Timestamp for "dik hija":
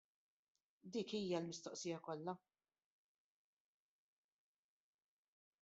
0.95-1.41